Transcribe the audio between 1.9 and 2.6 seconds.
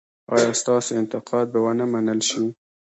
منل شي؟